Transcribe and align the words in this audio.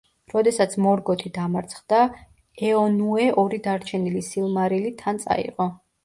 როდესაც 0.33 0.71
მორგოთი 0.83 1.31
დამარცხდა, 1.33 1.99
ეონუე 2.69 3.27
ორი 3.41 3.59
დარჩენილი 3.67 4.23
სილმარილი 4.29 4.95
თან 5.03 5.21
წაიღო. 5.27 5.69